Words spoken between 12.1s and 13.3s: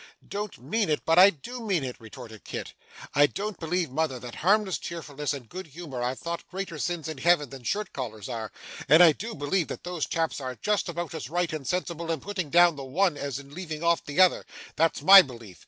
in putting down the one